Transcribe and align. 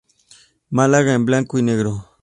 Málaga 0.71 1.13
en 1.13 1.25
Blanco 1.25 1.59
y 1.59 1.61
Negro. 1.61 2.07